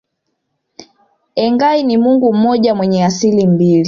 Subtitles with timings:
[1.35, 3.79] Engai ni Mungu mmoja mwenye asili mbili